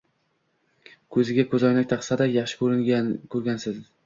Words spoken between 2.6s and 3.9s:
koʻrganmiz.